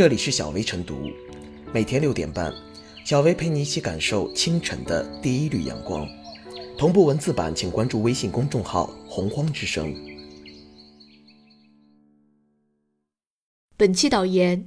[0.00, 1.10] 这里是小薇晨读，
[1.74, 2.50] 每天六点半，
[3.04, 6.08] 小薇陪你一起感受清晨的第一缕阳光。
[6.78, 9.94] 同步文字版，请关注微信公众号“洪荒之声”。
[13.76, 14.66] 本期导言：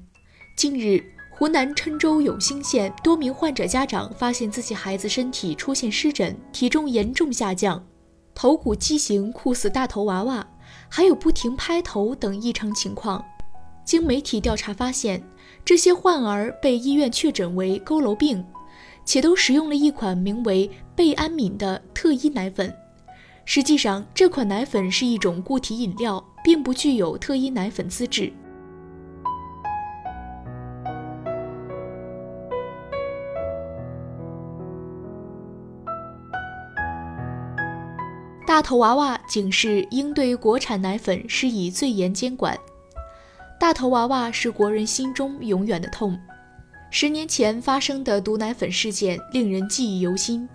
[0.55, 7.84] 近日，湖南郴州永兴县多名患者家长发现自己孩子身体出现湿疹，体重严重下降，
[8.36, 10.47] 头骨畸形，酷似大头娃娃，
[10.88, 13.25] 还有不停拍头等异常情况。
[13.84, 15.23] 经媒体调查发现，
[15.63, 18.45] 这些患儿被医院确诊为佝偻病。
[19.05, 22.73] 且都使用了一款名为贝安敏的特医奶粉。
[23.43, 28.31] 实际上，这款奶粉是一种固体饮料，并不具有特医奶粉资质。
[38.48, 42.57] 大头娃娃警示：应对国产奶粉施以最严监管。
[43.63, 46.20] 大头娃娃是国人心中永远的痛。
[46.90, 50.49] 十年前发生的毒奶粉事件令人记忆犹新，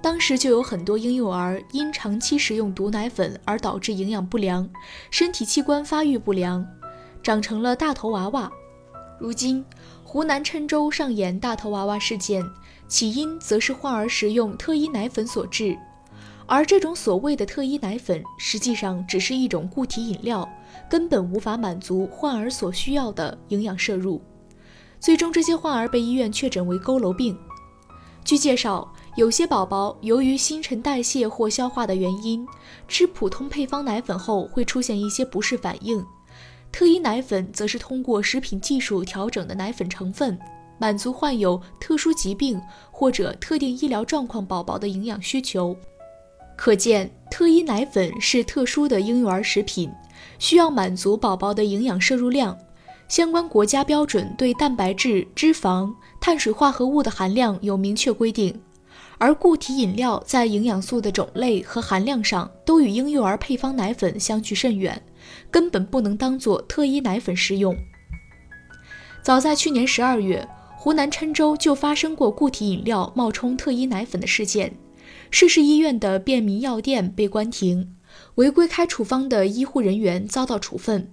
[0.00, 4.66] 当时就有很多婴幼儿因长期食用毒奶粉而导致营养不良，
[5.10, 6.66] 身体器官发育不良，
[7.22, 8.50] 长成了大头娃娃。
[9.20, 9.62] 如今，
[10.02, 12.42] 湖南郴州上演大头娃娃事件，
[12.88, 15.76] 起因则是患儿食用特医奶粉所致，
[16.46, 20.48] 而这种所谓的特医奶粉，实际上只是一种固体饮料，
[20.88, 24.20] 根本无法满足患儿所需要的营养摄入。
[24.98, 27.36] 最终，这些患儿被医院确诊为佝偻病。
[28.24, 32.44] 据介绍，有些宝宝由于新陈代谢或消化的原因，
[32.88, 36.04] 吃普通配方奶粉后会出现一些不适反应。
[36.72, 40.36] 特医奶粉则是通过食品技术调整的奶粉成分，
[40.78, 45.76] 满足患有特殊疾病或者特定医疗状况宝宝的营养需求。
[46.56, 49.90] 可见，特医奶粉是特殊的婴幼儿食品，
[50.38, 52.58] 需要满足宝宝的营养摄入量。
[53.08, 58.60] 相关国家标准对蛋白质、脂肪、碳水化合物的含量有明确规定，
[59.18, 65.00] 而固体饮料在营养素的种类和含量上都与婴幼儿配方奶粉相距甚远，
[65.52, 67.76] 根本不能当做特医奶粉食用。
[69.22, 74.72] 早在去年十二月，湖南郴州就发生过固体饮料冒充特医奶粉的事件，
[75.30, 77.96] 涉事医院的便民药店被关停，
[78.36, 81.12] 违规开处方的医护人员遭到处分。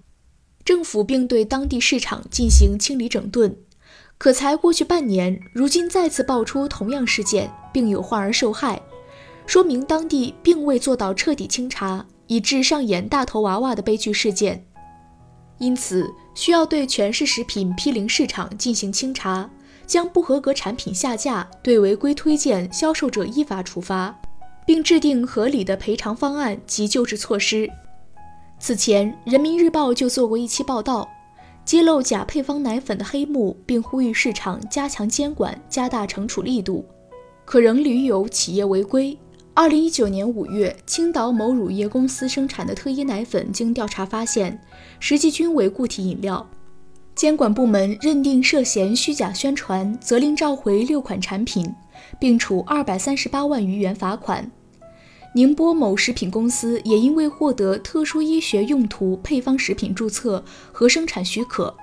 [0.63, 3.57] 政府并对当地市场进行清理整顿，
[4.17, 8.81] 可才过去半年，如今再次爆出同样事件，并有患儿受害，
[9.45, 14.65] 说明当地并未做到彻底清查，以致上演大头娃娃的悲剧事件。
[15.59, 19.49] 因此，需要对全市食品批零市场进行清查，
[19.85, 24.19] 将不合格产品下架，对违规推荐销售者依法处罚，
[24.65, 27.69] 并制定合理的赔偿方案及救治措施。
[28.59, 31.09] 此前，《人民日报》就做过一期报道，
[31.65, 36.85] 揭露假配方奶粉的黑幕，并呼吁市场加强监管，加大惩处力度。
[37.45, 39.17] 可仍屡有企业违规。
[39.53, 44.59] 二零一九年五月，青岛某乳业公司生产的特医奶粉，经调查发现，
[44.99, 46.49] 实际均为固体饮料。
[47.15, 51.73] 监管部门认定涉嫌虚假宣传，责令召回六款产品，
[52.19, 54.49] 并处二百三十八万余元罚款。
[55.35, 61.75] 宁波某食品公司也因为获得特殊医学用途配方食品注册和生产许可，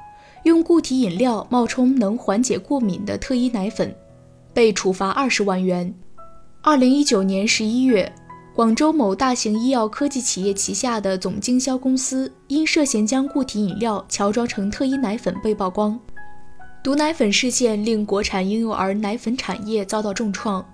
[0.45, 3.95] 用固体饮料冒充能缓解过敏的特医奶粉，
[4.53, 5.95] 被处罚二十万元。
[6.63, 8.13] 二零一九年十一月，
[8.53, 15.99] 广州某大型医药科技企业旗下的总经销公司因涉嫌将固体饮料乔装成特医奶粉被曝光。
[16.83, 20.65] 毒奶粉事件令国产婴幼儿奶粉产业遭到重创。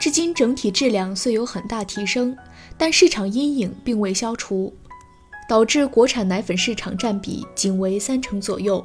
[0.00, 2.34] 至今，整体质量虽有很大提升，
[2.78, 4.72] 但市场阴影并未消除，
[5.48, 8.82] 导致国产奶粉市场占比仅为三成左右。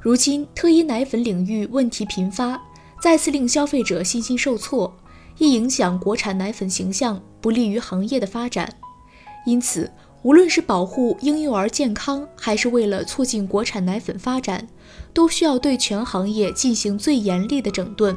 [0.00, 2.60] 如今，特医奶粉领域问题频发，
[3.00, 4.92] 再次令消费者信心受挫，
[5.40, 8.70] 亦影响国产奶粉形象，不利于行业的发展。
[9.46, 9.90] 因此，
[10.22, 14.68] 无论是保护婴幼儿健康，还是为了促进国产奶粉发展，
[15.14, 18.14] 都需要对全行业进行最严厉的整顿。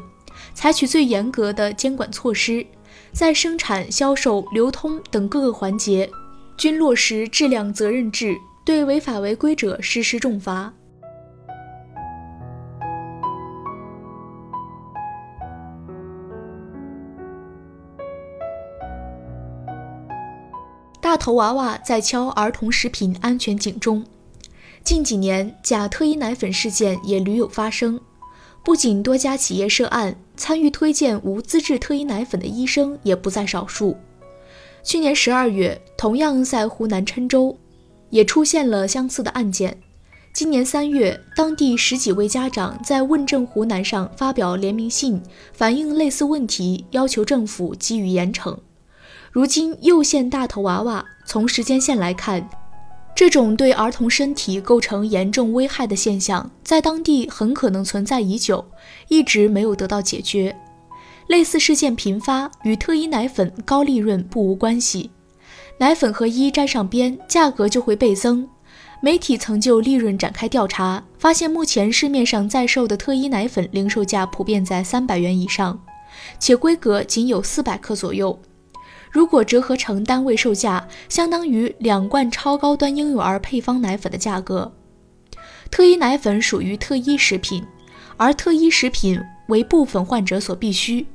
[0.54, 2.66] 采取最严格的监管措施，
[3.14, 6.10] 在生产、销售、流通等各个环节
[6.58, 8.36] 均落实质量责任制，
[8.66, 10.74] 对违法违规者实施重罚。
[21.24, 24.04] 头娃娃在敲儿童食品安全警钟。
[24.84, 27.98] 近几年，假特医奶粉事件也屡有发生。
[28.62, 33.96] 不仅多家企业涉案，参与推荐无资质特医奶粉的医生也不在少数。
[34.84, 37.58] 去年十二月，同样在湖南郴州，
[38.10, 39.78] 也出现了相似的案件。
[40.34, 45.24] 今年三月，当地十几位家长在问政湖南上发表联名信，
[45.54, 48.58] 反映类似问题，要求政府给予严惩。
[49.34, 52.48] 如今又现大头娃娃，从时间线来看，
[53.16, 58.64] 这种对儿童身体构成严重危害的现象，在当地很可能存在已久，
[59.08, 60.56] 一直没有得到解决。
[61.26, 65.10] 类似事件频发，与特一奶粉高利润不无关系。
[65.80, 68.48] 奶粉和一沾上边，价格就会倍增。
[69.02, 75.84] 媒体曾就利润展开调查，发现目前市面上在售的特一奶粉零售价普遍在三百元以上，
[76.38, 78.40] 且规格仅有四百克左右。
[79.14, 84.74] 如果折合成单位售价，相当于两罐超高端婴幼儿配方奶粉的价格。
[85.70, 87.64] 特医奶粉属于特医食品，
[88.18, 91.06] 而特医食品为部分患者所必需，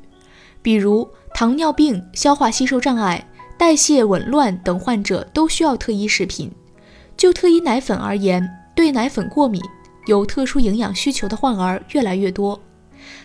[0.63, 3.27] 比如糖尿病、消化吸收障碍、
[3.59, 6.53] 代谢紊乱等患者都需要特医食品。
[7.17, 9.61] 就特医奶粉而言，对奶粉过敏、
[10.07, 12.61] 有特殊营养需求的患儿越来越多，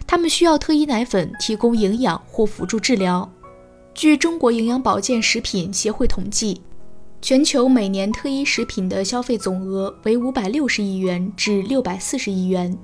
[0.07, 3.31] 他们需要特医奶粉提供营养或辅助治疗。
[3.93, 6.59] 据中国营养保健食品协会统计，
[7.21, 12.75] 全球每年特医食品的消费总额为五百六十亿元至六百四十亿元，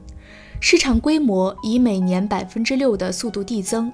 [0.62, 3.92] 市场规模以每年百分之六的速度递增。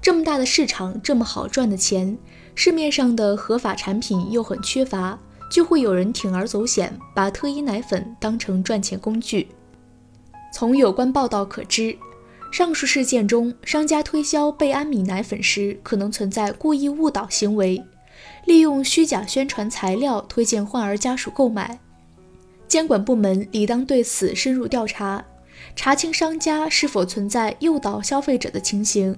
[0.00, 2.16] 这么大的市场，这么好赚的钱，
[2.54, 5.18] 市面上的合法产品又很缺乏。
[5.48, 9.46] 就会有人铤而走险，把特医奶粉当成赚钱工具。
[10.52, 11.96] 从有关报道可知，
[12.56, 17.84] 上述事件中，商家推销贝安米奶粉时可能存在故意误导行为，
[18.46, 21.78] 利用虚假宣传材料推荐患儿家属购买。
[22.66, 25.22] 监管部门理当对此深入调查，
[25.74, 29.14] 查清商家是否存在诱导消费者的情形。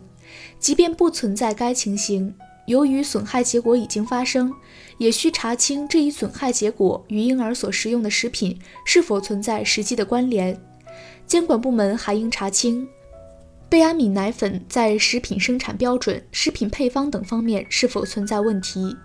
[0.58, 2.34] 即便不存在该情形，
[2.66, 4.52] 由于损害结果已经发生。
[4.98, 10.60] 也需查清这一损害结果与婴儿所食用的食品是否存在实际的关联。
[11.24, 12.88] 监管部门还应查清
[13.70, 18.96] 贝安敏奶粉在食品生产标准、食品配方等方面是否存在问题。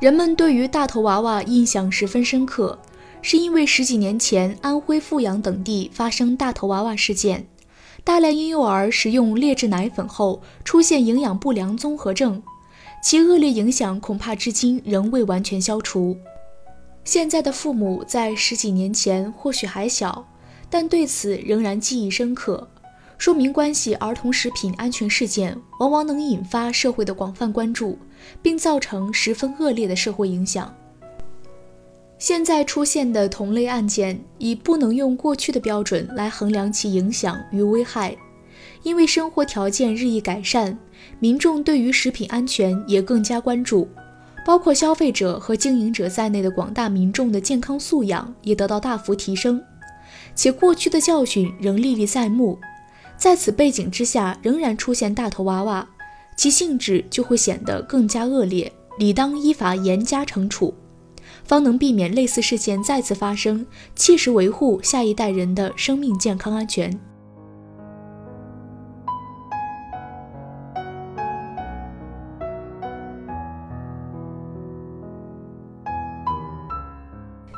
[0.00, 2.78] 人们对于大头娃娃印象十分深刻，
[3.22, 7.48] 是因为十几年前安徽阜阳等地发生大头娃娃事件，
[8.04, 12.40] 大量婴幼儿食用劣质奶粉后出现营养不良综合症。
[13.02, 16.16] 其恶劣影响恐怕至今仍未完全消除。
[17.02, 20.28] 现在的父母在十几年前或许还小，
[20.70, 22.68] 但对此仍然记忆深刻，
[23.22, 27.96] 说明关系儿童食品安全事件往往能引发社会的广泛关注，
[28.42, 30.74] 并造成十分恶劣的社会影响。
[32.18, 38.16] 现在出现的同类案件，已不能用过去的标准来衡量其影响与危害。
[38.82, 40.76] 因为生活条件日益改善，
[41.20, 43.86] 民众对于食品安全也更加关注，
[44.44, 49.62] 包括消费者和经营者在内的广大民众的健康素养也得到大幅提升。
[50.34, 52.58] 且过去的教训仍历历在目，
[53.22, 55.88] 在此背景之下，仍然出现大头娃娃，
[56.36, 60.74] 其性质就会显得更加恶劣，理当依法严加惩处，
[61.44, 63.64] 方能避免类似事件再次发生，
[63.94, 66.98] 切实维护下一代人的生命健康安全。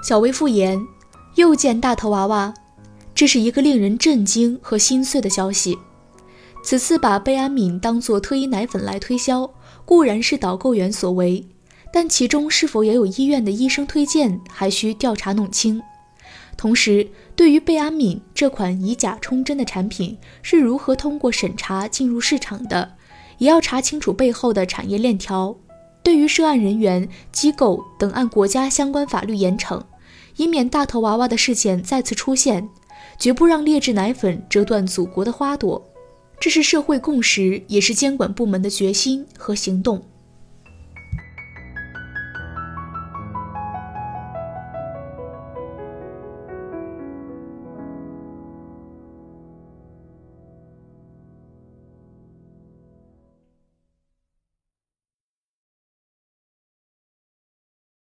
[0.07, 0.79] 小薇复言，
[1.37, 2.53] 又见大头娃娃，
[3.15, 5.79] 这是一个令人震惊和心碎的消息。
[6.63, 9.49] 此次把贝安敏当作特医奶粉来推销，
[9.85, 11.47] 固然是导购员所为，
[11.93, 15.83] 但其中是否也有医院的医生推荐，还需调查弄清。
[16.57, 17.07] 同时，
[17.37, 22.95] 对于贝安敏这款以假充真的产品是如何通过审查进入市场的，
[23.39, 25.55] 也要查清楚背后的产业链条。
[26.03, 29.83] 对于涉案人员、机构等，按国家相关法律严惩。
[30.37, 32.69] 以免大头娃娃的事件再次出现，
[33.19, 35.83] 绝不让劣质奶粉折断祖国的花朵，
[36.41, 40.03] 这是社会共识，也是监管部门的决心和行动。